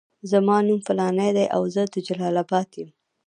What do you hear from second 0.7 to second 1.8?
فلانی دی او